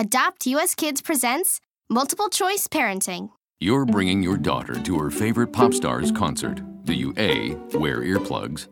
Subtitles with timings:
[0.00, 3.30] Adopt US Kids presents Multiple Choice Parenting.
[3.58, 6.62] You're bringing your daughter to her favorite pop star's concert.
[6.84, 7.56] Do you A.
[7.76, 8.68] Wear earplugs?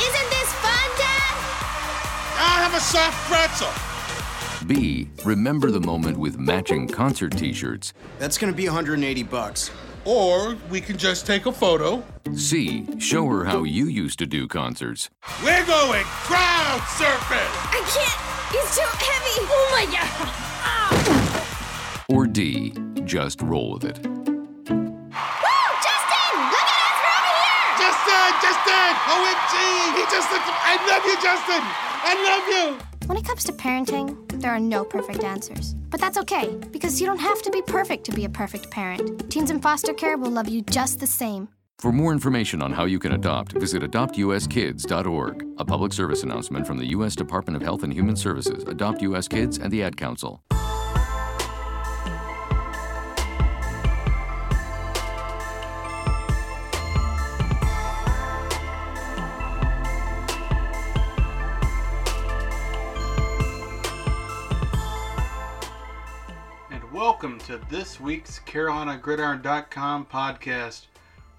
[0.00, 1.34] Isn't this fun, Dad?
[2.40, 4.66] I have a soft pretzel.
[4.66, 5.08] B.
[5.24, 7.92] Remember the moment with matching concert t shirts?
[8.18, 9.70] That's gonna be 180 bucks.
[10.04, 12.02] Or we can just take a photo.
[12.34, 12.86] C.
[12.98, 15.10] Show her how you used to do concerts.
[15.44, 17.50] We're going crowd surfing.
[17.70, 18.20] I can't.
[18.52, 19.46] He's too heavy.
[19.48, 20.28] Oh my god.
[20.64, 22.04] Ah.
[22.08, 22.74] Or D.
[23.04, 23.98] Just roll with it.
[24.06, 24.12] Woo!
[25.86, 26.32] Justin!
[26.52, 26.96] Look at us!
[27.02, 27.66] We're over here!
[27.82, 29.54] Justin, Justin, OMG.
[29.96, 30.48] He just looked.
[30.50, 31.62] I love you, Justin.
[32.04, 33.08] I love you.
[33.08, 35.74] When it comes to parenting, there are no perfect answers.
[35.92, 39.30] But that's okay, because you don't have to be perfect to be a perfect parent.
[39.30, 41.48] Teens in foster care will love you just the same.
[41.78, 45.46] For more information on how you can adopt, visit adoptuskids.org.
[45.58, 47.14] A public service announcement from the U.S.
[47.14, 49.28] Department of Health and Human Services, Adopt U.S.
[49.28, 50.42] Kids, and the Ad Council.
[67.46, 70.86] To this week's CarolinaGridiron.com podcast.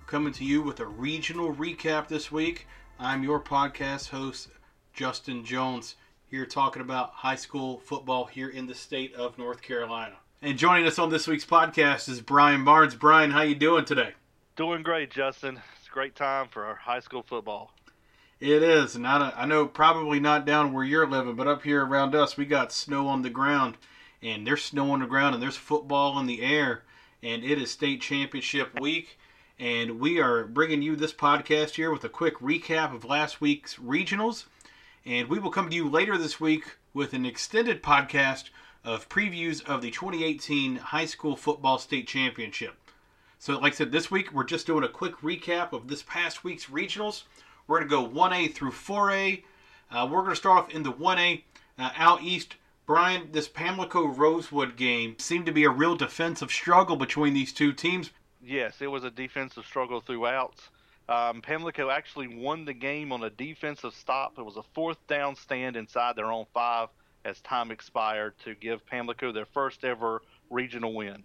[0.01, 2.67] We're coming to you with a regional recap this week.
[2.99, 4.49] I'm your podcast host,
[4.91, 5.95] Justin Jones,
[6.29, 10.15] here talking about high school football here in the state of North Carolina.
[10.41, 12.95] And joining us on this week's podcast is Brian Barnes.
[12.95, 14.11] Brian, how you doing today?
[14.57, 15.61] Doing great, Justin.
[15.77, 17.71] It's a great time for our high school football.
[18.41, 21.85] It is, and I, I know probably not down where you're living, but up here
[21.85, 23.77] around us, we got snow on the ground,
[24.23, 26.83] and there's snow on the ground, and there's football in the air,
[27.21, 29.19] and it is state championship week,
[29.59, 33.75] and we are bringing you this podcast here with a quick recap of last week's
[33.75, 34.45] regionals,
[35.05, 38.45] and we will come to you later this week with an extended podcast
[38.83, 42.75] of previews of the 2018 high school football state championship.
[43.39, 46.45] So, like I said, this week we're just doing a quick recap of this past
[46.45, 47.23] week's regionals.
[47.67, 49.43] We're going to go 1A through 4A.
[49.91, 51.43] Uh, we're going to start off in the 1A
[51.77, 52.55] uh, out east.
[52.85, 57.71] Brian, this Pamlico Rosewood game seemed to be a real defensive struggle between these two
[57.71, 58.11] teams.
[58.41, 60.55] Yes, it was a defensive struggle throughout.
[61.07, 64.33] Um, Pamlico actually won the game on a defensive stop.
[64.37, 66.89] It was a fourth down stand inside their own five
[67.23, 71.23] as time expired to give Pamlico their first ever regional win.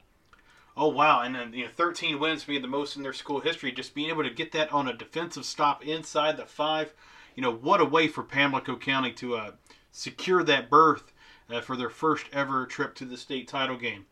[0.76, 1.22] Oh wow!
[1.22, 3.72] And then you know, 13 wins being the most in their school history.
[3.72, 6.94] Just being able to get that on a defensive stop inside the five,
[7.34, 9.50] you know, what a way for Pamlico County to uh,
[9.90, 11.12] secure that berth
[11.50, 14.06] uh, for their first ever trip to the state title game.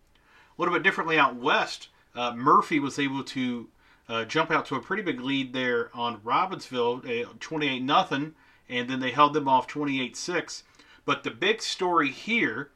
[0.56, 3.68] A little bit differently out west, uh, Murphy was able to
[4.08, 8.34] uh, jump out to a pretty big lead there on Robbinsville, 28 nothing,
[8.68, 10.62] and then they held them off 28-6.
[11.04, 12.70] But the big story here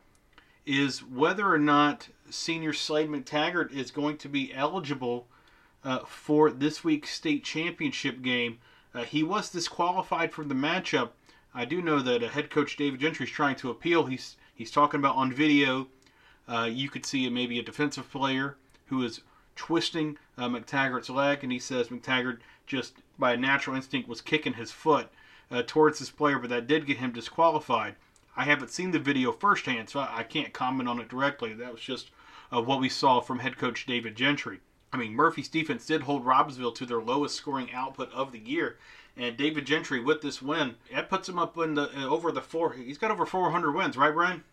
[0.66, 5.26] is whether or not senior Slade McTaggart is going to be eligible
[5.82, 8.58] uh, for this week's state championship game.
[8.94, 11.10] Uh, he was disqualified from the matchup.
[11.54, 14.06] I do know that uh, head coach David Gentry is trying to appeal.
[14.06, 15.88] He's he's talking about on video.
[16.46, 19.22] Uh, you could see maybe a defensive player who is
[19.56, 24.52] twisting uh, McTaggart's leg, and he says McTaggart just by a natural instinct was kicking
[24.52, 25.08] his foot
[25.50, 27.96] uh, towards this player, but that did get him disqualified.
[28.36, 31.54] I haven't seen the video firsthand, so I, I can't comment on it directly.
[31.54, 32.10] That was just
[32.54, 34.60] uh, what we saw from head coach David Gentry.
[34.92, 38.76] I mean, Murphy's defense did hold Robbinsville to their lowest scoring output of the year,
[39.16, 42.42] and David Gentry with this win that puts him up in the uh, over the
[42.42, 42.74] four.
[42.74, 44.44] He's got over 400 wins, right, Brian?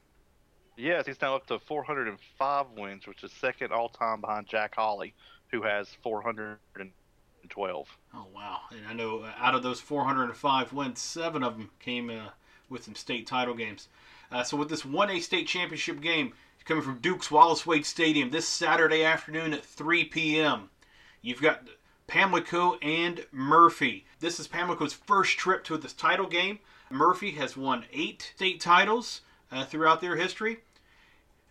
[0.77, 5.15] Yes, he's now up to 405 wins, which is second all time behind Jack Holly,
[5.49, 7.97] who has 412.
[8.13, 8.59] Oh wow!
[8.69, 12.29] And I know out of those 405 wins, seven of them came uh,
[12.69, 13.87] with some state title games.
[14.31, 16.33] Uh, so with this 1A state championship game
[16.63, 20.69] coming from Duke's Wallace Wade Stadium this Saturday afternoon at 3 p.m.,
[21.23, 21.67] you've got
[22.05, 24.05] Pamlico and Murphy.
[24.19, 26.59] This is Pamlico's first trip to this title game.
[26.91, 29.21] Murphy has won eight state titles
[29.51, 30.59] uh, throughout their history.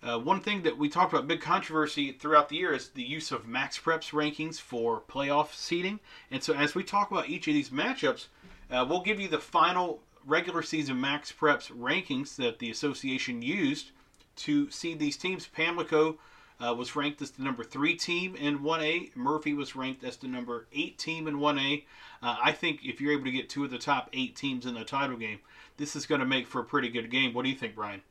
[0.07, 3.33] Uh, one thing that we talked about, big controversy throughout the year, is the use
[3.33, 5.99] of Max Preps rankings for playoff seeding.
[6.31, 8.29] And so, as we talk about each of these matchups,
[8.71, 13.91] uh, we'll give you the final regular season Max Preps rankings that the association used
[14.37, 15.49] to seed these teams.
[15.49, 16.19] Pamlico
[16.61, 19.17] uh, was ranked as the number three team in 1A.
[19.17, 21.83] Murphy was ranked as the number eight team in 1A.
[22.23, 24.75] Uh, I think if you're able to get two of the top eight teams in
[24.75, 25.41] the title game,
[25.79, 27.35] this is going to make for a pretty good game.
[27.35, 28.03] What do you think, Brian?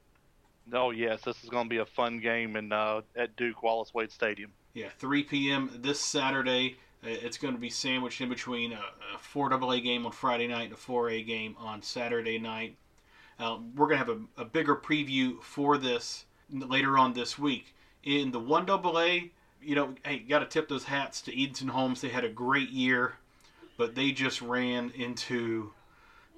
[0.73, 3.94] Oh yes, this is going to be a fun game in uh, at Duke Wallace
[3.94, 4.51] Wade Stadium.
[4.73, 5.69] Yeah, 3 p.m.
[5.81, 6.77] this Saturday.
[7.03, 8.81] Uh, It's going to be sandwiched in between a,
[9.15, 12.75] a 4AA game on Friday night and a 4A game on Saturday night.
[13.39, 17.73] Uh, we're going to have a, a bigger preview for this later on this week.
[18.03, 22.01] In the 1AA, you know, hey, got to tip those hats to Edenton Holmes.
[22.01, 23.15] They had a great year,
[23.77, 25.71] but they just ran into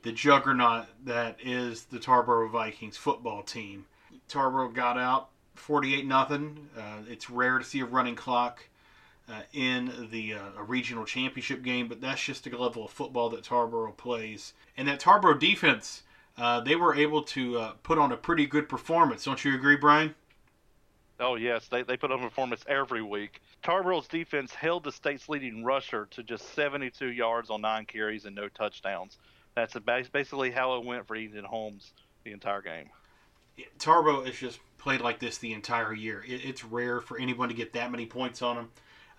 [0.03, 3.85] the juggernaut that is the Tarboro Vikings football team.
[4.29, 6.69] Tarboro got out 48 nothing.
[6.77, 8.63] Uh, it's rare to see a running clock
[9.29, 13.29] uh, in the uh, a regional championship game, but that's just the level of football
[13.29, 14.53] that Tarboro plays.
[14.77, 16.03] And that Tarboro defense,
[16.37, 19.25] uh, they were able to uh, put on a pretty good performance.
[19.25, 20.15] Don't you agree, Brian?
[21.19, 23.41] Oh yes, they, they put on a performance every week.
[23.63, 28.35] Tarboro's defense held the state's leading rusher to just 72 yards on nine carries and
[28.35, 29.17] no touchdowns.
[29.55, 29.75] That's
[30.11, 31.91] basically how it went for Eden Holmes
[32.23, 32.89] the entire game.
[33.79, 36.23] Tarboro has just played like this the entire year.
[36.27, 38.69] It, it's rare for anyone to get that many points on him.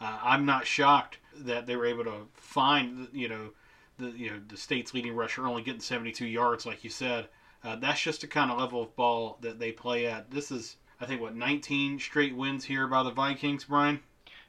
[0.01, 3.51] Uh, I'm not shocked that they were able to find, you know,
[3.99, 7.29] the you know the state's leading rusher only getting 72 yards, like you said.
[7.65, 10.31] Uh, that's just the kind of level of ball that they play at.
[10.31, 14.01] This is, I think, what 19 straight wins here by the Vikings, Brian.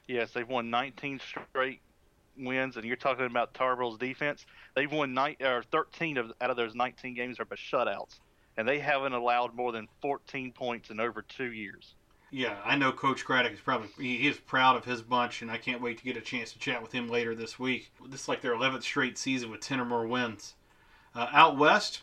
[0.06, 1.80] Yes, they've won 19 straight
[2.38, 4.46] wins, and you're talking about Tarboro's defense.
[4.74, 8.20] They've won or 13 of, out of those 19 games are shutouts,
[8.60, 11.94] and they haven't allowed more than 14 points in over two years.
[12.30, 15.56] Yeah, I know Coach Craddock is probably he is proud of his bunch, and I
[15.56, 17.90] can't wait to get a chance to chat with him later this week.
[18.08, 20.56] This is like their 11th straight season with 10 or more wins.
[21.14, 22.02] Uh, out west,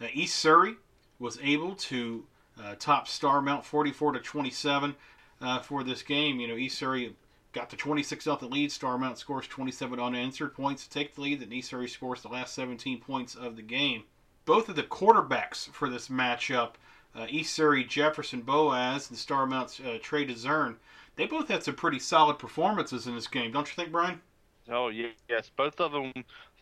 [0.00, 0.74] uh, East Surry
[1.20, 2.26] was able to
[2.60, 4.96] uh, top Starmount 44 to 27
[5.40, 6.40] uh, for this game.
[6.40, 7.14] You know, East Surry
[7.52, 8.70] got the 26 0 lead.
[8.70, 11.38] Starmount scores 27 unanswered points to take the lead.
[11.38, 14.02] Then East Surry scores the last 17 points of the game.
[14.44, 16.72] Both of the quarterbacks for this matchup
[17.14, 20.76] uh, East Surry Jefferson Boaz and Starmount's uh, Trey DeZern,
[21.16, 24.20] they both had some pretty solid performances in this game, don't you think, Brian?
[24.68, 26.12] Oh yes, both of them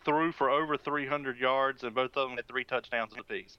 [0.03, 3.57] threw for over 300 yards, and both of them had three touchdowns apiece.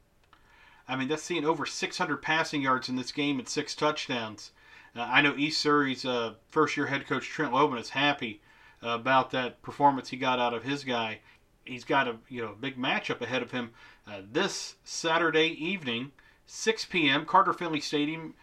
[0.88, 4.50] I mean, that's seeing over 600 passing yards in this game and six touchdowns.
[4.94, 8.42] Uh, I know East Surry's uh, first-year head coach Trent Loban is happy
[8.82, 11.20] uh, about that performance he got out of his guy.
[11.64, 13.70] He's got a you know big matchup ahead of him
[14.06, 16.12] uh, this Saturday evening
[16.46, 18.34] 6 p.m., Carter Finley Stadium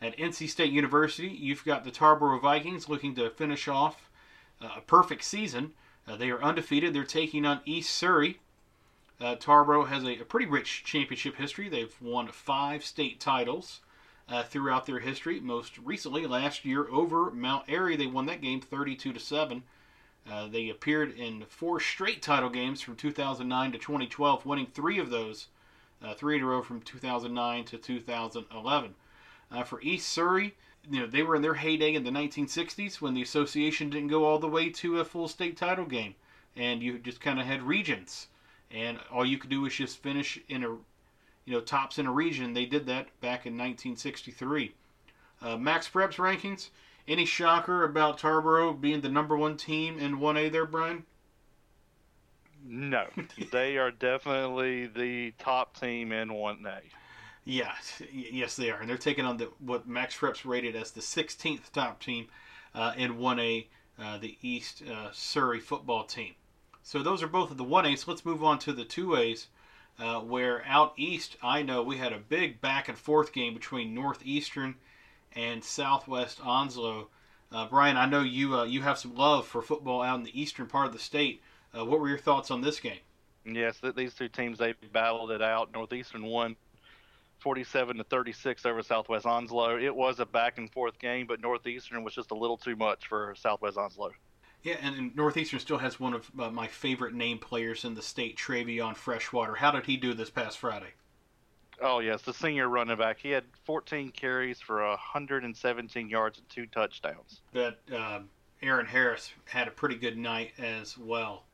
[0.00, 1.28] at NC State University.
[1.28, 4.10] You've got the Tarboro Vikings looking to finish off
[4.60, 5.72] uh, a perfect season.
[6.06, 6.94] Uh, they are undefeated.
[6.94, 8.38] They're taking on East Surry.
[9.20, 11.68] Uh, Tarboro has a, a, pretty rich championship history.
[11.68, 13.80] They've won five state titles
[14.28, 15.40] uh, throughout their history.
[15.40, 19.62] Most recently, last year over Mount Airy, they won that game 32 to seven.
[20.30, 25.10] Uh, they appeared in four straight title games from 2009 to 2012, winning three of
[25.10, 25.46] those
[26.02, 28.94] uh, three in a row from 2009 to 2011.
[29.50, 30.54] Uh, for East Surry,
[30.90, 34.24] you know they were in their heyday in the 1960s when the association didn't go
[34.24, 36.14] all the way to a full state title game,
[36.56, 38.26] and you just kind of had regions,
[38.70, 42.12] and all you could do was just finish in a, you know, tops in a
[42.12, 42.52] region.
[42.52, 44.74] They did that back in 1963.
[45.40, 46.70] Uh, Max Preps rankings.
[47.08, 51.04] Any shocker about Tarboro being the number one team in 1A there, Brian?
[52.64, 53.06] No,
[53.52, 56.80] they are definitely the top team in 1A.
[57.44, 61.00] Yes, yes, they are, and they're taking on the what Max Preps rated as the
[61.00, 62.26] 16th top team
[62.74, 63.66] uh, in 1A,
[64.00, 66.34] uh, the East uh, Surry football team.
[66.82, 67.98] So those are both of the 1As.
[67.98, 69.46] So let's move on to the 2As,
[70.00, 73.94] uh, where out east, I know we had a big back and forth game between
[73.94, 74.74] Northeastern
[75.36, 77.08] and Southwest Onslow.
[77.52, 80.40] Uh, Brian, I know you uh, you have some love for football out in the
[80.40, 81.42] eastern part of the state.
[81.76, 82.98] Uh, what were your thoughts on this game?
[83.44, 85.72] Yes, these two teams they battled it out.
[85.72, 86.56] Northeastern won
[87.38, 89.78] 47 to 36 over Southwest Onslow.
[89.78, 93.06] It was a back and forth game, but Northeastern was just a little too much
[93.06, 94.10] for Southwest Onslow.
[94.62, 98.02] Yeah, and, and Northeastern still has one of uh, my favorite name players in the
[98.02, 99.54] state, Travion Freshwater.
[99.54, 100.94] How did he do this past Friday?
[101.80, 103.18] Oh yes, the senior running back.
[103.18, 107.42] He had 14 carries for 117 yards and two touchdowns.
[107.52, 108.20] That uh,
[108.62, 111.44] Aaron Harris had a pretty good night as well.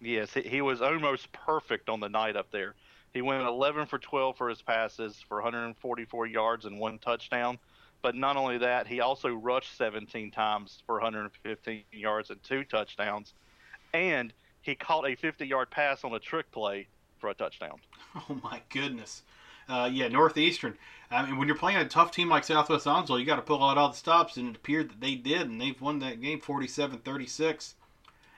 [0.00, 2.74] Yes, he was almost perfect on the night up there.
[3.12, 7.58] He went 11 for 12 for his passes for 144 yards and one touchdown.
[8.02, 13.34] But not only that, he also rushed 17 times for 115 yards and two touchdowns.
[13.92, 16.88] And he caught a 50 yard pass on a trick play
[17.18, 17.80] for a touchdown.
[18.28, 19.22] Oh, my goodness.
[19.70, 20.76] Uh, yeah, Northeastern.
[21.12, 23.62] I mean, when you're playing a tough team like Southwest Onslow, you got to pull
[23.62, 26.40] out all the stops, and it appeared that they did, and they've won that game
[26.40, 27.76] 47 36.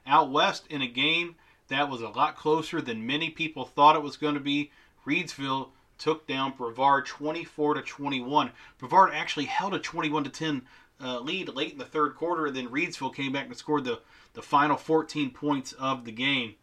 [0.06, 1.36] Out west, in a game
[1.68, 4.70] that was a lot closer than many people thought it was going to be.
[5.06, 8.50] Reidsville took down Brevard 24 to 21.
[8.78, 10.62] Brevard actually held a 21 to 10
[11.02, 14.00] uh, lead late in the third quarter, and then Reidsville came back and scored the,
[14.34, 16.56] the final 14 points of the game.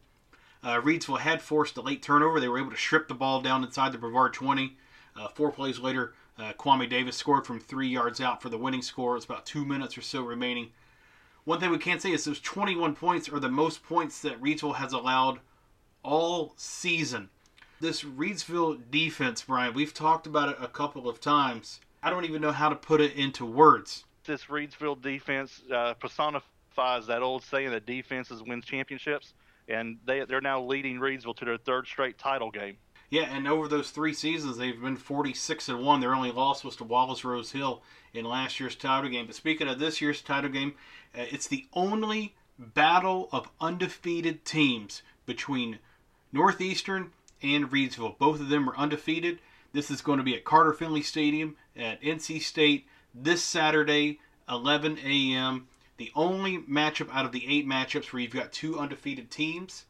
[0.64, 2.40] Uh, Reidsville had forced a late turnover.
[2.40, 4.76] They were able to strip the ball down inside the Brevard 20.
[5.16, 8.82] Uh, four plays later, Uh, Kwame Davis scored from three yards out for the winning
[8.82, 9.18] score.
[9.18, 10.72] It's about two minutes or so remaining.
[11.44, 14.76] One thing we can't say is those 21 points are the most points that Reidsville
[14.76, 15.40] has allowed
[16.02, 17.30] all season.
[17.82, 21.82] This Reidsville defense, Brian, we've talked about it a couple of times.
[22.02, 24.06] I don't even know how to put it into words.
[24.26, 29.34] This Reidsville defense uh, personifies that old saying that defenses win championships,
[29.70, 32.78] and they, they're now leading Reidsville to their third straight title game.
[33.10, 36.00] Yeah, and over those three seasons, they've been 46 and one.
[36.00, 37.82] Their only loss was to Wallace Rose Hill
[38.14, 39.26] in last year's title game.
[39.26, 40.76] But speaking of this year's title game,
[41.18, 45.80] uh, it's the only battle of undefeated teams between
[46.32, 47.12] Northeastern
[47.42, 48.18] and Reidsville.
[48.20, 49.40] Both of them are undefeated.
[49.74, 52.86] This is going to be at Carter Finley Stadium at NC State
[53.16, 55.68] this Saturday, 11 a.m.
[56.00, 59.84] The only matchup out of the eight matchups where you've got two undefeated teams.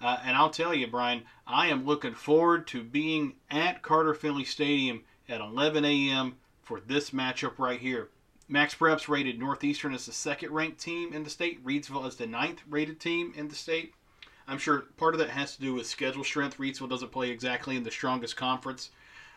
[0.00, 4.44] Uh, and I'll tell you, Brian, I am looking forward to being at Carter Finley
[4.44, 6.38] Stadium at 11 a.m.
[6.62, 8.08] for this matchup right here.
[8.48, 12.26] Max Preps rated Northeastern as the second ranked team in the state, Reidsville as the
[12.26, 13.92] ninth rated team in the state.
[14.48, 16.56] I'm sure part of that has to do with schedule strength.
[16.56, 18.88] Reidsville doesn't play exactly in the strongest conference.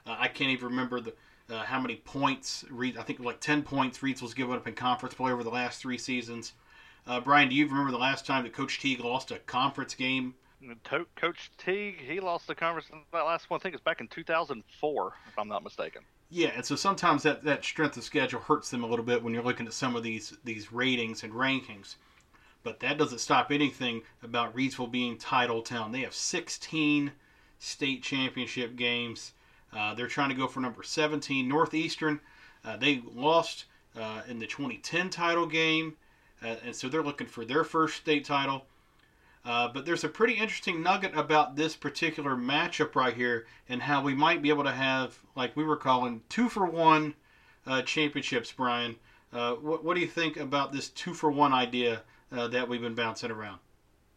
[0.06, 1.14] Uh, I can't even remember the
[1.50, 2.64] uh, how many points.
[2.70, 5.50] Reed, I think like 10 points Reeds was given up in conference play over the
[5.50, 6.54] last three seasons.
[7.06, 10.36] Uh, Brian, do you remember the last time that Coach Teague lost a conference game
[11.16, 13.60] Coach Teague, he lost the conference that last one.
[13.60, 16.04] I think it's back in 2004, if I'm not mistaken.
[16.30, 19.34] Yeah, and so sometimes that, that strength of schedule hurts them a little bit when
[19.34, 21.96] you're looking at some of these these ratings and rankings.
[22.64, 25.92] But that doesn't stop anything about Reidsville being title town.
[25.92, 27.12] They have 16
[27.60, 29.34] state championship games.
[29.76, 31.48] Uh, they're trying to go for number 17.
[31.48, 32.20] Northeastern,
[32.64, 33.66] uh, they lost
[34.00, 35.96] uh, in the 2010 title game,
[36.44, 38.66] uh, and so they're looking for their first state title.
[39.46, 44.02] Uh, but there's a pretty interesting nugget about this particular matchup right here and how
[44.02, 47.14] we might be able to have, like we were calling, two for one
[47.86, 48.96] championships, Brian.
[49.32, 53.32] What, what, do you think about this two for one idea that we've been bouncing
[53.32, 53.60] around?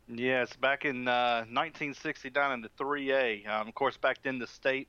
[0.08, 4.86] Yes, back in 1969 in the 3A, um, of course, back then the state,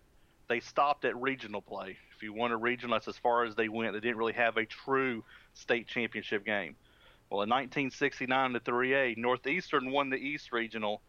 [0.48, 1.98] they stopped at regional play.
[2.16, 3.94] If you won a regional, that's as far as they went.
[3.94, 5.24] They didn't really have a true
[5.54, 6.76] state championship game.
[7.30, 11.02] Well, in 1969 to 3A, Northeastern won the East Regional,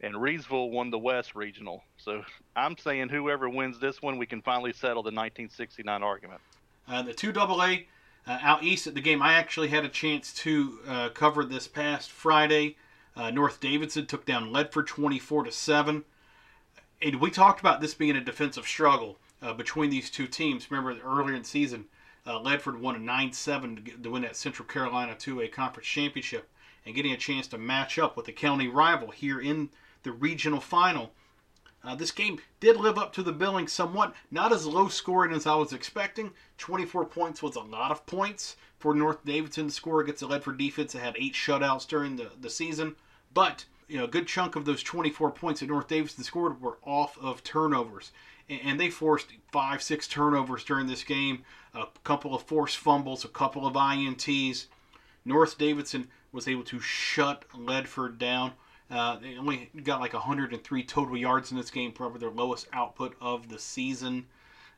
[0.00, 1.82] and Reidsville won the West Regional.
[1.96, 2.22] So
[2.54, 6.40] I'm saying whoever wins this one, we can finally settle the 1969 argument.
[6.86, 7.76] Uh, the two AA
[8.26, 11.66] uh, out east at the game, I actually had a chance to uh, cover this
[11.66, 12.76] past Friday.
[13.16, 16.04] Uh, North Davidson took down Ledford 24 to seven,
[17.02, 20.70] and we talked about this being a defensive struggle uh, between these two teams.
[20.70, 21.86] Remember earlier in the season,
[22.24, 26.48] uh, Ledford won a 9-7 to, win that Central Carolina 2A conference championship
[26.86, 29.70] and getting a chance to match up with the county rival here in
[30.04, 31.12] the regional final.
[31.84, 34.14] Uh, this game did live up to the billing somewhat.
[34.30, 36.30] Not as low scoring as I was expecting.
[36.58, 40.58] 24 points was a lot of points for North Davidson to score against the Ledford
[40.58, 42.94] defense that had eight shutouts during the, the season.
[43.34, 46.78] But you know, a good chunk of those 24 points that North Davidson scored were
[46.84, 48.10] off of turnovers
[48.48, 51.44] and they forced five, six turnovers during this game,
[51.74, 54.66] a couple of forced fumbles, a couple of INTs.
[55.24, 58.52] North Davidson was able to shut Ledford down.
[58.90, 63.16] Uh, they only got like 103 total yards in this game, probably their lowest output
[63.20, 64.26] of the season.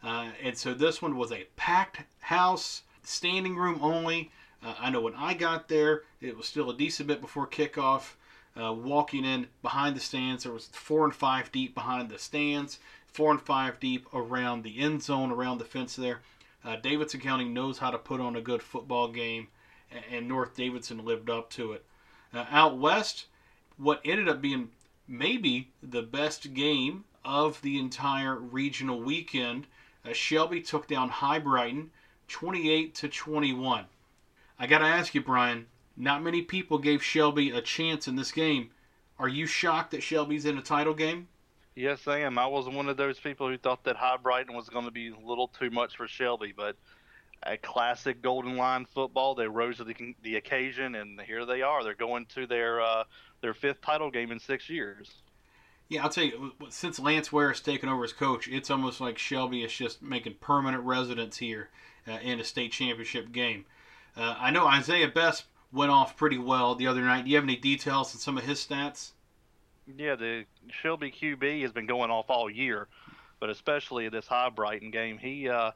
[0.03, 4.31] Uh, and so this one was a packed house, standing room only.
[4.63, 8.15] Uh, I know when I got there, it was still a decent bit before kickoff.
[8.61, 12.79] Uh, walking in behind the stands, there was four and five deep behind the stands
[13.15, 16.21] four and five deep around the end zone, around the fence there.
[16.65, 19.47] Uh, Davidson County knows how to put on a good football game,
[20.11, 21.85] and North Davidson lived up to it.
[22.33, 23.27] Uh, out west,
[23.77, 24.71] what ended up being
[25.07, 29.69] maybe the best game of the entire regional weekend,
[30.05, 31.91] uh, Shelby took down Hibriten
[32.27, 33.85] 28 to 21.
[34.59, 38.33] I got to ask you, Brian, not many people gave Shelby a chance in this
[38.33, 38.71] game.
[39.19, 41.29] Are you shocked that Shelby's in a title game?
[41.77, 42.39] Yes, I am.
[42.39, 45.27] I was one of those people who thought that Hibriten was going to be a
[45.27, 46.77] little too much for Shelby, but
[47.43, 49.35] a classic Golden Lion football.
[49.35, 51.83] They rose to the, the occasion, and here they are.
[51.83, 53.05] They're going to their uh,
[53.41, 55.11] their fifth title game in six years.
[55.89, 59.19] Yeah, I'll tell you, since Lance Ware has taken over as coach, it's almost like
[59.19, 61.69] Shelby is just making permanent residence here
[62.09, 63.67] uh, in a state championship game.
[64.17, 67.25] Uh, I know Isaiah Best went off pretty well the other night.
[67.25, 69.11] Do you have any details on some of his stats?
[69.97, 72.89] Yeah, the Shelby QB has been going off all year,
[73.41, 75.73] but especially this Hibriten game, he uh,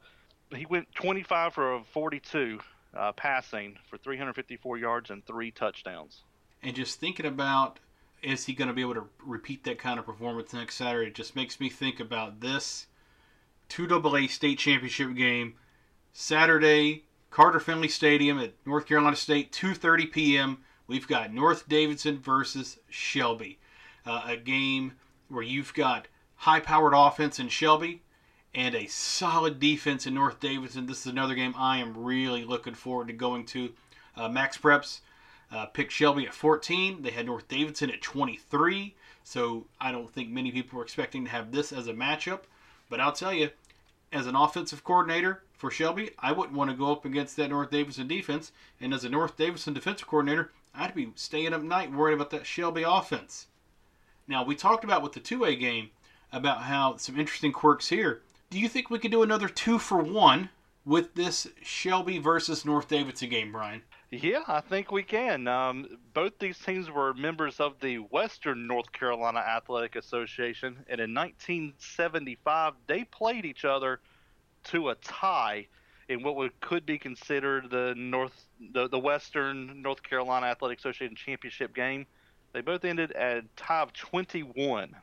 [0.55, 2.59] he went 25 for 42
[2.97, 6.23] uh, passing for 354 yards and three touchdowns.
[6.63, 7.79] And just thinking about
[8.21, 11.11] is he going to be able to repeat that kind of performance next Saturday?
[11.11, 12.87] Just makes me think about this
[13.69, 15.55] two AA state championship game
[16.11, 20.57] Saturday, Carter Finley Stadium at North Carolina State, 2:30 p.m.
[20.87, 23.59] We've got North Davidson versus Shelby,
[24.05, 24.93] uh, a game
[25.27, 26.07] where you've got
[26.37, 28.01] high-powered offense in Shelby
[28.55, 30.87] and a solid defense in North Davidson.
[30.87, 33.73] This is another game I am really looking forward to going to.
[34.15, 35.01] Uh, Max Preps
[35.51, 37.01] uh, picked Shelby at 14.
[37.01, 38.95] They had North Davidson at 23.
[39.23, 42.41] So I don't think many people were expecting to have this as a matchup.
[42.89, 43.51] But I'll tell you,
[44.11, 47.69] as an offensive coordinator for Shelby, I wouldn't want to go up against that North
[47.69, 48.53] Davidson defense.
[48.79, 52.47] And as a North Davidson defensive coordinator, I'd be staying up night worried about that
[52.47, 53.47] Shelby offense.
[54.25, 55.89] Now, we talked about with the 2A game
[56.31, 58.21] about how some interesting quirks here.
[58.49, 60.49] Do you think we could do another two for one
[60.85, 63.81] with this Shelby versus North Davidson game, Brian?
[64.11, 65.47] Yeah, I think we can.
[65.47, 71.13] Um, both these teams were members of the Western North Carolina Athletic Association, and in
[71.13, 73.99] 1975 they played each other
[74.65, 75.67] to a tie
[76.07, 81.15] in what would, could be considered the North the, the Western North Carolina Athletic Association
[81.15, 82.05] championship game.
[82.53, 84.95] They both ended at tie of 21.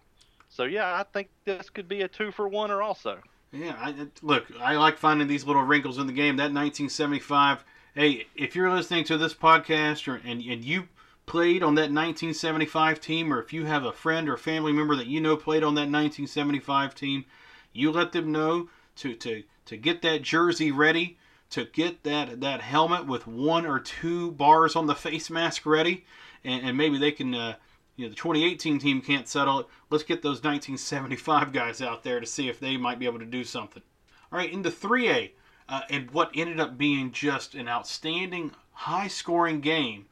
[0.48, 3.20] So yeah, I think this could be a two for one or also.
[3.52, 6.36] Yeah, I, look, I like finding these little wrinkles in the game.
[6.36, 7.64] That 1975
[7.96, 10.86] hey, if you're listening to this podcast or, and, and you
[11.24, 15.06] played on that 1975 team, or if you have a friend or family member that
[15.06, 17.24] you know played on that 1975 team,
[17.72, 21.18] you let them know to, to, to get that jersey ready,
[21.50, 26.04] to get that, that helmet with one or two bars on the face mask ready,
[26.44, 27.34] and, and maybe they can.
[27.34, 27.54] Uh,
[27.96, 29.66] you know, the 2018 team can't settle it.
[29.88, 33.24] Let's get those 1975 guys out there to see if they might be able to
[33.24, 33.82] do something.
[34.30, 35.30] All right, into 3A
[35.68, 40.06] uh, and what ended up being just an outstanding, high scoring game.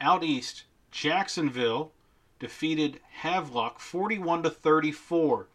[0.00, 1.92] Out east, Jacksonville
[2.38, 5.46] defeated Havelock 41 to 34.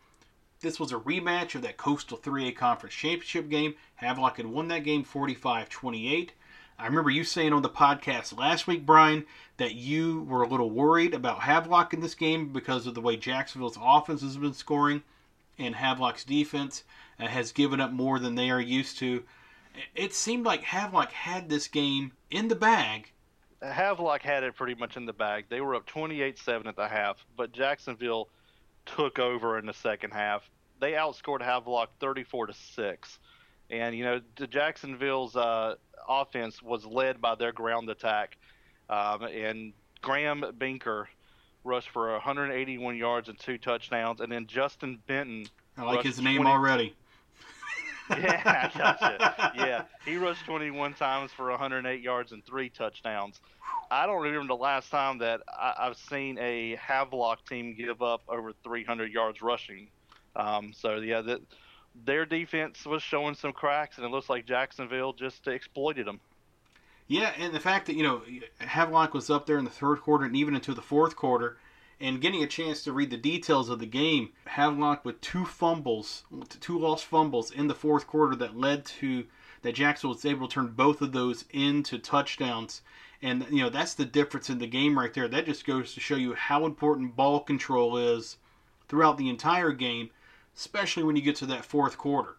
[0.61, 3.73] This was a rematch of that Coastal 3A Conference Championship game.
[3.95, 6.33] Havelock had won that game 45 28.
[6.77, 9.25] I remember you saying on the podcast last week, Brian,
[9.57, 13.17] that you were a little worried about Havelock in this game because of the way
[13.17, 15.01] Jacksonville's offense has been scoring
[15.57, 16.83] and Havelock's defense
[17.17, 19.23] has given up more than they are used to.
[19.95, 23.11] It seemed like Havelock had this game in the bag.
[23.61, 25.45] Havelock had it pretty much in the bag.
[25.49, 28.29] They were up 28-7 at the half, but Jacksonville
[28.85, 30.49] took over in the second half.
[30.79, 33.19] They outscored Havelock 34 to six,
[33.69, 35.75] and you know the Jacksonville's uh,
[36.07, 38.37] offense was led by their ground attack,
[38.89, 41.05] um, and Graham Binker
[41.63, 45.45] rushed for 181 yards and two touchdowns, and then Justin Benton.
[45.77, 46.49] I like his name 20...
[46.49, 46.95] already.
[48.09, 49.53] yeah, gotcha.
[49.55, 53.39] Yeah, he rushed 21 times for 108 yards and three touchdowns.
[53.89, 58.21] I don't remember the last time that I, have seen a Havelock team give up
[58.27, 59.87] over 300 yards rushing.
[60.35, 61.41] Um, so yeah, that
[62.05, 66.19] their defense was showing some cracks, and it looks like Jacksonville just exploited them.
[67.07, 68.21] Yeah, and the fact that you know
[68.59, 71.57] Havelock was up there in the third quarter and even into the fourth quarter,
[72.01, 76.23] and getting a chance to read the details of the game, Havelock with two fumbles,
[76.59, 79.25] two lost fumbles in the fourth quarter that led to
[79.61, 82.81] that Jacksonville was able to turn both of those into touchdowns.
[83.21, 85.27] And you know that's the difference in the game right there.
[85.27, 88.37] That just goes to show you how important ball control is
[88.87, 90.09] throughout the entire game,
[90.55, 92.37] especially when you get to that fourth quarter.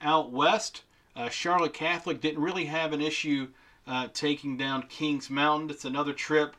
[0.00, 0.82] Out west,
[1.14, 3.48] uh, Charlotte Catholic didn't really have an issue
[3.86, 5.70] uh, taking down Kings Mountain.
[5.70, 6.56] It's another trip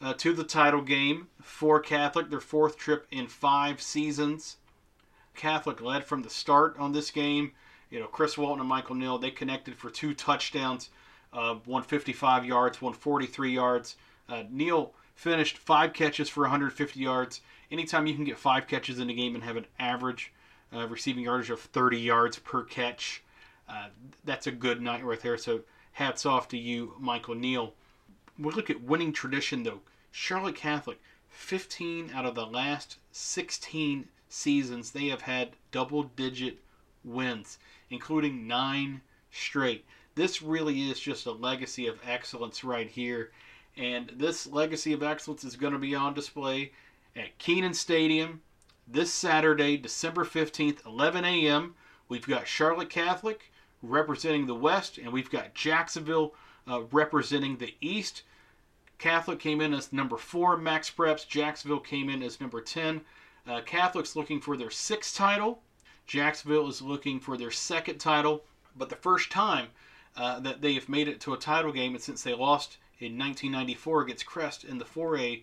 [0.00, 4.56] uh, to the title game for Catholic, their fourth trip in five seasons.
[5.34, 7.52] Catholic led from the start on this game.
[7.90, 10.90] You know, Chris Walton and Michael Neal, they connected for two touchdowns,
[11.32, 13.96] uh, 155 yards, 143 yards.
[14.28, 17.40] Uh, Neal finished five catches for 150 yards.
[17.70, 20.32] Anytime you can get five catches in a game and have an average
[20.74, 23.22] uh, receiving yardage of 30 yards per catch,
[23.68, 23.88] uh,
[24.24, 25.38] that's a good night right there.
[25.38, 25.60] So
[25.92, 27.74] hats off to you, Michael Neal.
[28.38, 29.82] We look at winning tradition though.
[30.10, 36.58] Charlotte Catholic, 15 out of the last 16 seasons, they have had double digit
[37.04, 37.58] wins,
[37.90, 39.84] including nine straight.
[40.14, 43.32] This really is just a legacy of excellence right here.
[43.76, 46.72] And this legacy of excellence is going to be on display
[47.16, 48.42] at Kenan Stadium
[48.86, 51.74] this Saturday, December 15th, 11 a.m.
[52.08, 53.50] We've got Charlotte Catholic
[53.82, 56.34] representing the West, and we've got Jacksonville
[56.68, 58.22] uh, representing the East.
[58.98, 61.26] Catholic came in as number four, Max Preps.
[61.26, 63.00] Jacksonville came in as number 10.
[63.46, 65.60] Uh, Catholic's looking for their sixth title.
[66.06, 68.44] Jacksonville is looking for their second title.
[68.76, 69.68] But the first time
[70.16, 73.18] uh, that they have made it to a title game, and since they lost in
[73.18, 75.42] 1994 against Crest in the 4A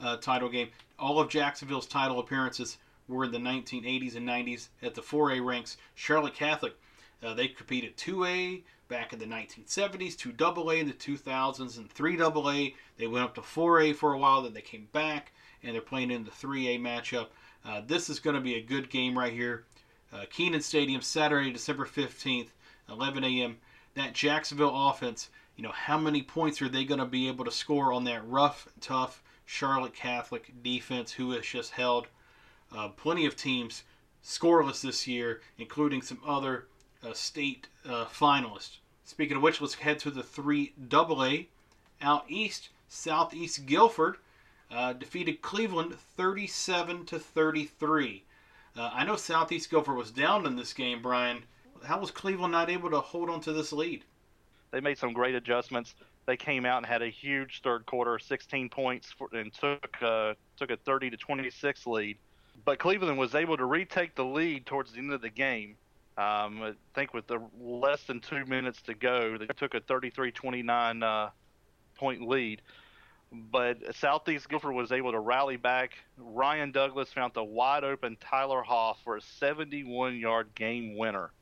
[0.00, 4.94] uh, title game, all of Jacksonville's title appearances were in the 1980s and 90s at
[4.94, 5.76] the 4A ranks.
[5.94, 6.74] Charlotte Catholic,
[7.22, 12.74] uh, they competed 2A back in the 1970s, 2AA in the 2000s, and 3AA.
[12.96, 16.10] They went up to 4A for a while, then they came back, and they're playing
[16.10, 17.28] in the 3A matchup.
[17.64, 19.64] Uh, this is going to be a good game right here.
[20.12, 22.48] Uh, Kenan Stadium, Saturday, December 15th,
[22.88, 23.56] 11 a.m.
[23.94, 27.50] That Jacksonville offense, you know, how many points are they going to be able to
[27.50, 32.08] score on that rough, tough Charlotte Catholic defense who has just held
[32.76, 33.84] uh, plenty of teams
[34.24, 36.66] scoreless this year, including some other
[37.02, 38.78] uh, state uh, finalists.
[39.04, 41.32] Speaking of which, let's head to the 3 AA.
[42.02, 44.16] Out east, Southeast Guilford
[44.70, 48.24] uh, defeated Cleveland 37 to 33.
[48.76, 51.44] Uh, I know Southeast Guilford was down in this game, Brian.
[51.84, 54.04] How was Cleveland not able to hold on to this lead?
[54.70, 55.94] They made some great adjustments.
[56.26, 60.34] They came out and had a huge third quarter, 16 points, for, and took uh,
[60.56, 62.18] took a 30 to 26 lead.
[62.64, 65.76] But Cleveland was able to retake the lead towards the end of the game.
[66.18, 71.02] Um, I think with the less than two minutes to go, they took a 33-29
[71.02, 71.30] uh,
[71.96, 72.62] point lead.
[73.32, 75.92] But Southeast Guilford was able to rally back.
[76.16, 81.32] Ryan Douglas found the wide open Tyler Hoff for a 71 yard game winner,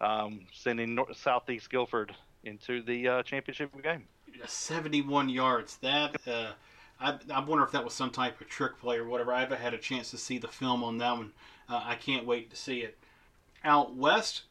[0.00, 4.04] um, sending North, Southeast Guilford into the uh, championship game.
[4.46, 5.76] 71 yards.
[5.78, 6.52] That uh,
[7.00, 9.32] I, I wonder if that was some type of trick play or whatever.
[9.32, 11.32] I haven't had a chance to see the film on that one.
[11.68, 12.96] Uh, I can't wait to see it.
[13.66, 14.42] Out west,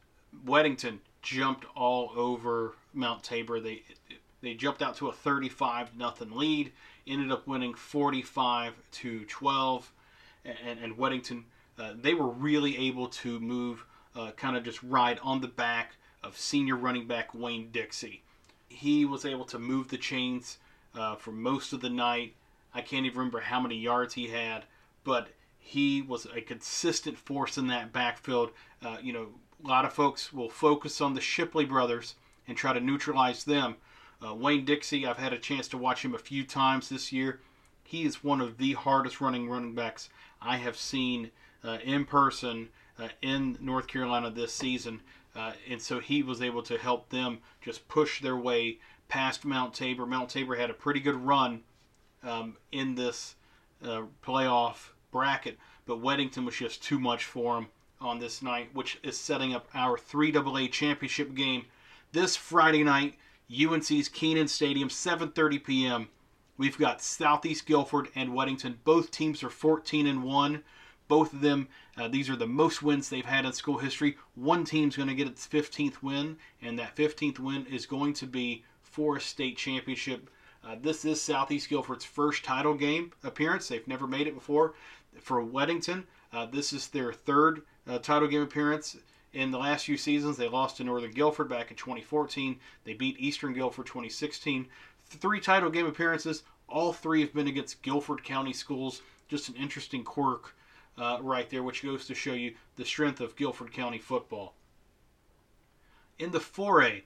[0.44, 3.58] Weddington jumped all over Mount Tabor.
[3.60, 3.82] They
[4.42, 6.72] they jumped out to a 35 nothing lead,
[7.06, 9.92] ended up winning 45 to 12,
[10.44, 11.44] and, and Weddington
[11.78, 15.96] uh, they were really able to move, uh, kind of just ride on the back
[16.22, 18.22] of senior running back Wayne Dixie.
[18.68, 20.58] He was able to move the chains
[20.94, 22.34] uh, for most of the night.
[22.74, 24.64] I can't even remember how many yards he had,
[25.04, 25.28] but
[25.66, 28.50] he was a consistent force in that backfield.
[28.80, 29.26] Uh, you know,
[29.64, 32.14] a lot of folks will focus on the Shipley brothers
[32.46, 33.74] and try to neutralize them.
[34.24, 37.40] Uh, Wayne Dixie, I've had a chance to watch him a few times this year.
[37.82, 40.08] He is one of the hardest running running backs
[40.40, 41.32] I have seen
[41.64, 45.00] uh, in person uh, in North Carolina this season.
[45.34, 49.74] Uh, and so he was able to help them just push their way past Mount
[49.74, 50.06] Tabor.
[50.06, 51.62] Mount Tabor had a pretty good run
[52.22, 53.34] um, in this
[53.84, 57.68] uh, playoff bracket, but Weddington was just too much for him
[58.02, 61.64] on this night, which is setting up our 3AA championship game
[62.12, 63.14] this Friday night.
[63.50, 66.08] UNC's Kenan Stadium, 7:30 p.m.
[66.58, 68.76] We've got Southeast Guilford and Weddington.
[68.84, 70.62] Both teams are 14 and one.
[71.08, 74.18] Both of them, uh, these are the most wins they've had in school history.
[74.34, 78.26] One team's going to get its 15th win, and that 15th win is going to
[78.26, 80.28] be for a state championship.
[80.66, 83.68] Uh, this is Southeast Guilford's first title game appearance.
[83.68, 84.74] They've never made it before.
[85.20, 88.96] For Weddington, uh, this is their third uh, title game appearance
[89.32, 90.36] in the last few seasons.
[90.36, 92.58] They lost to Northern Guilford back in 2014.
[92.84, 94.66] They beat Eastern Guilford 2016.
[95.08, 96.42] Three title game appearances.
[96.68, 99.02] All three have been against Guilford County schools.
[99.28, 100.54] Just an interesting quirk
[100.98, 104.54] uh, right there, which goes to show you the strength of Guilford County football.
[106.18, 107.02] In the 4A,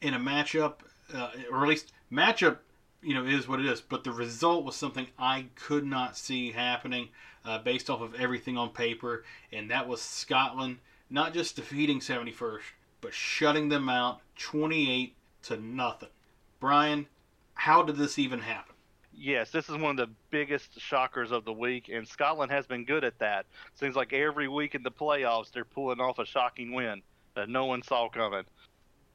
[0.00, 0.76] in a matchup,
[1.14, 2.58] uh, or at least matchup,
[3.06, 3.80] you know, is what it is.
[3.80, 7.10] But the result was something I could not see happening
[7.44, 12.62] uh, based off of everything on paper, and that was Scotland not just defeating 71st,
[13.00, 15.14] but shutting them out 28
[15.44, 16.08] to nothing.
[16.58, 17.06] Brian,
[17.54, 18.74] how did this even happen?
[19.14, 22.84] Yes, this is one of the biggest shockers of the week, and Scotland has been
[22.84, 23.46] good at that.
[23.74, 27.02] Seems like every week in the playoffs they're pulling off a shocking win
[27.36, 28.44] that no one saw coming.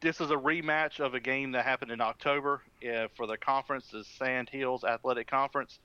[0.01, 3.85] This is a rematch of a game that happened in October uh, for the conference,
[3.91, 5.77] the Sand Hills Athletic Conference.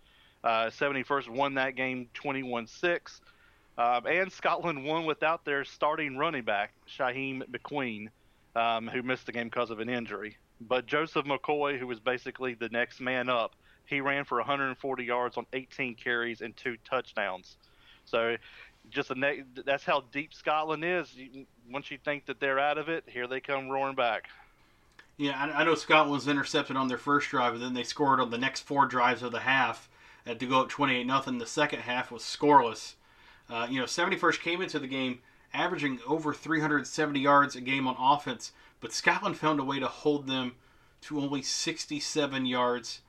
[0.42, 3.20] Uh, 71st won that game 21 6.
[3.76, 8.08] Um, and Scotland won without their starting running back, Shaheem McQueen,
[8.54, 10.38] um, who missed the game because of an injury.
[10.62, 15.36] But Joseph McCoy, who was basically the next man up, he ran for 140 yards
[15.36, 17.58] on 18 carries and two touchdowns.
[18.06, 18.36] So,
[18.90, 21.14] just a ne- that's how deep Scotland is.
[21.70, 24.28] Once you think that they're out of it, here they come roaring back.
[25.16, 28.20] Yeah, I, I know Scotland was intercepted on their first drive, and then they scored
[28.20, 29.88] on the next four drives of the half
[30.26, 31.38] uh, to go up 28 nothing.
[31.38, 32.94] The second half was scoreless.
[33.48, 35.20] Uh, you know, 71st came into the game
[35.54, 40.26] averaging over 370 yards a game on offense, but Scotland found a way to hold
[40.26, 40.54] them
[41.02, 43.00] to only 67 yards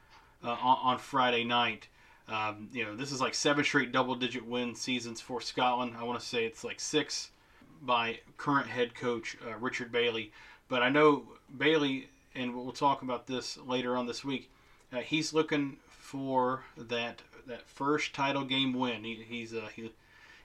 [0.43, 1.87] uh, on, on, Friday night.
[2.29, 5.93] Um, you know, this is like seven straight double-digit win seasons for Scotland.
[5.97, 7.31] I want to say it's like six
[7.81, 10.31] by current head coach uh, Richard Bailey.
[10.67, 11.23] But I know
[11.57, 14.49] Bailey, and we'll talk about this later on this week.
[14.91, 19.03] Uh, he's looking for that that first title game win.
[19.03, 19.91] He, he's uh, he,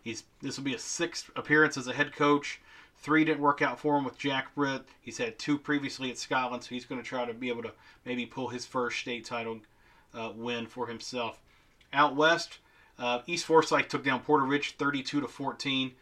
[0.02, 2.60] he's this will be a sixth appearance as a head coach.
[2.98, 4.82] Three didn't work out for him with Jack Britt.
[5.00, 7.72] He's had two previously at Scotland, so he's going to try to be able to
[8.04, 9.58] maybe pull his first state title
[10.14, 11.40] uh, win for himself.
[11.92, 12.58] Out west,
[12.98, 15.92] uh, East Forsyth took down Porter Ridge 32 to 14.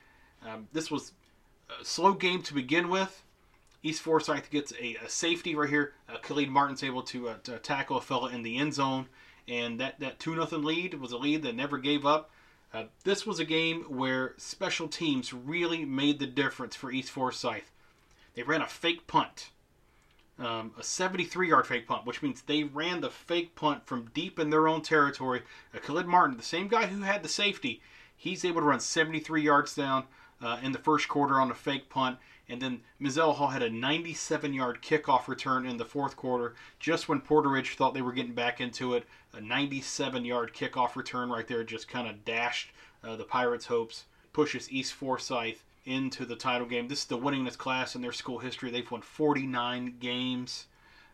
[0.47, 1.13] Um, this was
[1.81, 3.25] a slow game to begin with.
[3.83, 5.95] East Forsyth gets a, a safety right here.
[6.09, 9.07] Uh, Khalid Martin's able to, uh, to, tackle a fella in the end zone,
[9.49, 12.31] and that that two nothing lead was a lead that never gave up.
[12.73, 17.71] Uh, this was a game where special teams really made the difference for East Forsyth.
[18.35, 19.51] They ran a fake punt,
[20.41, 24.39] um, a 73 yard fake punt, which means they ran the fake punt from deep
[24.39, 25.43] in their own territory.
[25.75, 27.83] Uh, Khalid Martin, the same guy who had the safety,
[28.17, 30.05] he's able to run 73 yards down
[30.41, 32.19] uh, in the first quarter on a fake punt.
[32.49, 37.09] And then Mizell Hall had a 97 yard kickoff return in the fourth quarter, just
[37.09, 39.05] when Porter Ridge thought they were getting back into it.
[39.35, 42.71] A 97 yard kickoff return right there just kind of dashed
[43.05, 46.89] uh, the Pirates' hopes, pushes East Forsyth into the title game.
[46.89, 48.71] This is the winningest class in their school history.
[48.71, 50.67] They've won 49 games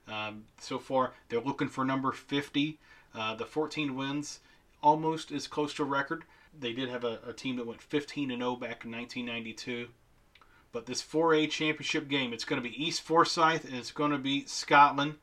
[0.09, 1.12] um, so far.
[1.29, 2.79] They're looking for number 50.
[3.14, 4.40] Uh, the 14 wins,
[4.83, 6.24] almost as close to a record.
[6.59, 9.88] They did have a, a team that went 15 and 0 back in 1992.
[10.72, 14.18] But this 4A championship game, it's going to be East Forsyth and it's going to
[14.18, 15.14] be Scotland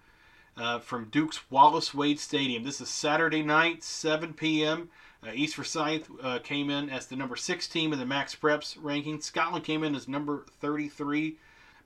[0.58, 2.64] uh, from Duke's Wallace Wade Stadium.
[2.64, 4.90] This is Saturday night, 7 p.m.
[5.26, 8.76] Uh, East Forsyth uh, came in as the number six team in the Max Preps
[8.80, 9.22] ranking.
[9.22, 11.38] Scotland came in as number 33.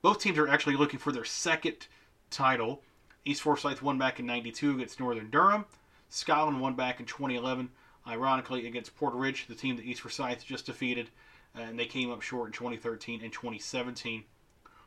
[0.02, 1.88] Both teams are actually looking for their second
[2.30, 2.82] title.
[3.26, 5.66] East Forsyth won back in 92 against Northern Durham.
[6.10, 7.70] Scotland won back in 2011,
[8.08, 11.10] ironically, against Porter Ridge, the team that East Forsyth just defeated
[11.60, 14.24] and they came up short in 2013 and 2017.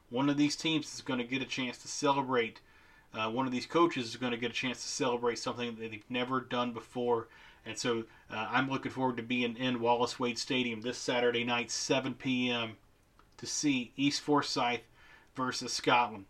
[0.08, 2.60] One of these teams is going to get a chance to celebrate.
[3.14, 5.90] Uh, one of these coaches is going to get a chance to celebrate something that
[5.90, 7.28] they've never done before.
[7.66, 11.70] And so uh, I'm looking forward to being in Wallace Wade Stadium this Saturday night,
[11.70, 12.76] 7 p.m.,
[13.36, 14.82] to see East Forsyth
[15.34, 16.26] versus Scotland.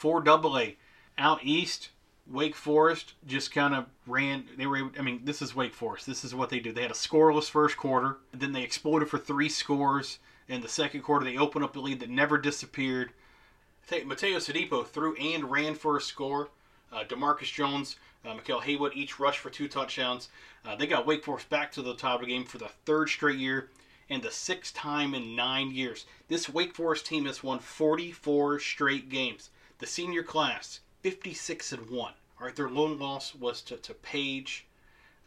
[0.00, 0.76] 4AA
[1.16, 1.90] out east,
[2.26, 4.44] Wake Forest just kind of ran.
[4.56, 6.06] They were, I mean, this is Wake Forest.
[6.06, 6.72] This is what they do.
[6.72, 10.18] They had a scoreless first quarter, then they exploded for three scores.
[10.46, 13.10] In the second quarter, they opened up the lead that never disappeared.
[13.90, 16.48] Mateo Sadipo threw and ran for a score.
[16.90, 17.96] Uh, Demarcus Jones,
[18.28, 20.28] uh, Haywood each rushed for two touchdowns.
[20.64, 23.70] Uh, they got Wake Forest back to the title game for the third straight year
[24.10, 26.06] and the sixth time in nine years.
[26.28, 29.50] This Wake Forest team has won 44 straight games.
[29.78, 32.12] The senior class 56 and 1.
[32.40, 34.66] All right, their lone loss was to, to Page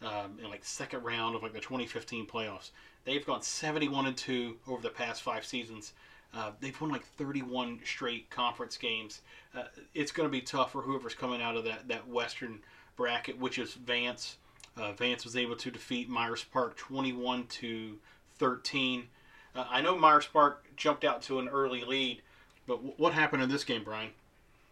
[0.02, 2.70] um, in like second round of like the 2015 playoffs.
[3.04, 5.92] They've gone 71 and 2 over the past five seasons.
[6.34, 9.20] Uh, they've won like 31 straight conference games.
[9.54, 12.60] Uh, it's going to be tough for whoever's coming out of that, that Western
[12.96, 14.36] bracket, which is Vance.
[14.76, 17.98] Uh, Vance was able to defeat Myers Park 21 to
[18.38, 19.08] 13.
[19.54, 22.22] Uh, I know Myers Park jumped out to an early lead,
[22.66, 24.10] but w- what happened in this game, Brian?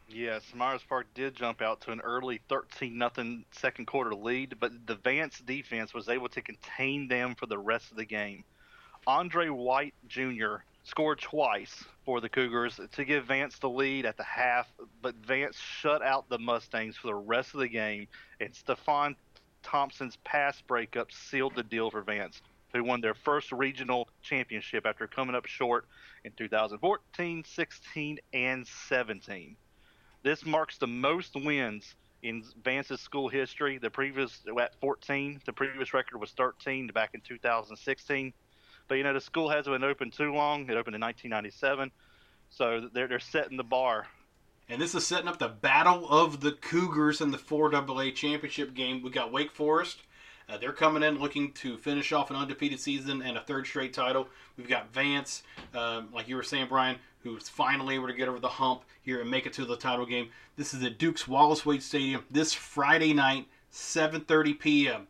[0.09, 4.87] Yes, Myers Park did jump out to an early 13 nothing second quarter lead, but
[4.87, 8.42] the Vance defense was able to contain them for the rest of the game.
[9.06, 10.56] Andre White Jr.
[10.85, 14.66] scored twice for the Cougars to give Vance the lead at the half,
[15.03, 18.09] but Vance shut out the Mustangs for the rest of the game,
[18.40, 19.16] and Stefan
[19.62, 22.40] Thompson's pass breakup sealed the deal for Vance,
[22.73, 25.87] who won their first regional championship after coming up short
[26.25, 29.57] in 2014, 16, and 17.
[30.23, 33.79] This marks the most wins in Vance's school history.
[33.79, 38.33] The previous at 14, the previous record was 13 back in 2016.
[38.90, 40.62] But you know the school hasn't been open too long.
[40.62, 41.92] It opened in 1997,
[42.48, 44.09] so they're they're setting the bar.
[44.68, 49.00] And this is setting up the battle of the Cougars in the 4AA championship game.
[49.00, 49.98] We got Wake Forest.
[50.48, 53.92] Uh, they're coming in looking to finish off an undefeated season and a third straight
[53.92, 54.26] title.
[54.57, 58.40] We've got Vance, um, like you were saying, Brian, who's finally able to get over
[58.40, 60.31] the hump here and make it to the title game.
[60.57, 65.07] This is at Duke's Wallace Wade Stadium this Friday night, 7:30 p.m.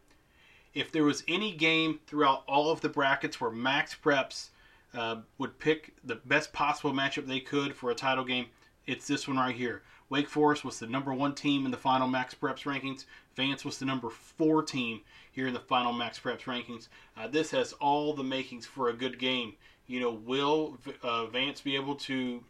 [0.75, 4.51] If there was any game throughout all of the brackets where Max Preps
[4.95, 8.47] uh, would pick the best possible matchup they could for a title game,
[8.87, 9.83] it's this one right here.
[10.09, 13.05] Wake Forest was the number one team in the final Max Preps rankings.
[13.37, 16.89] Vance was the number four team here in the final Max Preps rankings.
[17.17, 19.55] Uh, this has all the makings for a good game.
[19.87, 22.43] You know, will uh, Vance be able to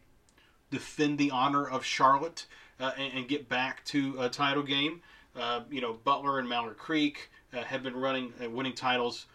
[0.71, 2.47] defend the honor of Charlotte
[2.79, 5.01] uh, and, and, get back to a title game?
[5.35, 9.27] Uh, you know, Butler and Mallard Creek uh, have been running uh, winning titles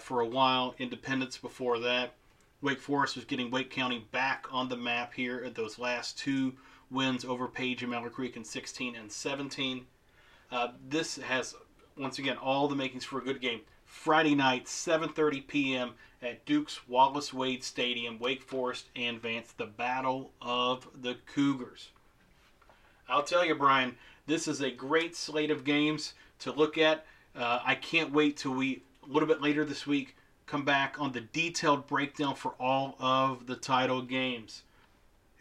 [0.00, 0.74] for a while.
[0.78, 2.14] Independence before that.
[2.60, 6.52] Wake Forest was getting Wake County back on the map here at those last two
[6.90, 9.86] wins over Page and Mallard Creek in 16 and 17.
[10.50, 11.54] Uh, this has
[11.98, 13.60] once again, all the makings for a good game.
[13.84, 15.94] Friday night, 7:30 p.m.
[16.22, 21.90] at Duke's Wallace Wade Stadium, Wake Forest and Vance, the Battle of the Cougars.
[23.08, 23.96] I'll tell you, Brian,
[24.28, 27.04] this is a great slate of games to look at.
[27.34, 30.14] Uh, I can't wait till we a little bit later this week
[30.46, 34.62] come back on the detailed breakdown for all of the title games.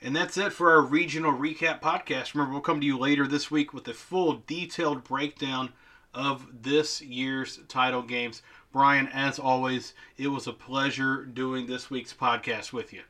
[0.01, 2.33] And that's it for our regional recap podcast.
[2.33, 5.73] Remember, we'll come to you later this week with a full detailed breakdown
[6.13, 8.41] of this year's title games.
[8.71, 13.01] Brian, as always, it was a pleasure doing this week's podcast with you.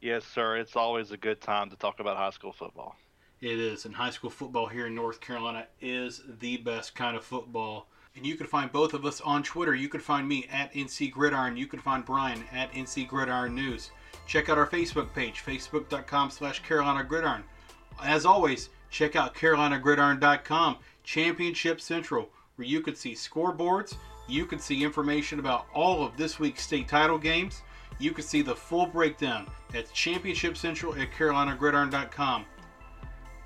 [0.00, 0.56] Yes, sir.
[0.56, 2.96] It's always a good time to talk about high school football.
[3.40, 7.24] It is, and high school football here in North Carolina is the best kind of
[7.24, 7.86] football.
[8.16, 9.74] And you can find both of us on Twitter.
[9.74, 11.56] You can find me at NC Gridiron.
[11.56, 13.90] You can find Brian at NC Gridiron News.
[14.26, 17.44] Check out our Facebook page, facebook.com slash Carolina Gridiron.
[18.02, 23.96] As always, check out carolinagridiron.com, Championship Central, where you can see scoreboards,
[24.28, 27.62] you can see information about all of this week's state title games,
[27.98, 32.46] you can see the full breakdown at Championship Central at carolinagridiron.com.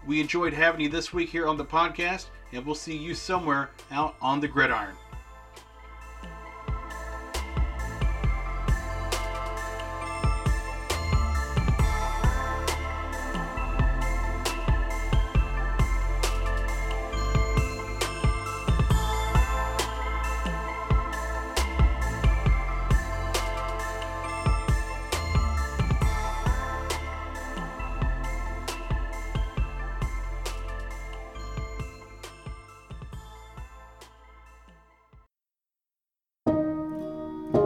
[0.06, 3.70] We enjoyed having you this week here on the podcast, and we'll see you somewhere
[3.90, 4.94] out on the gridiron.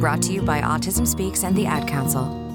[0.00, 2.47] Brought to you by Autism Speaks and the Ad Council.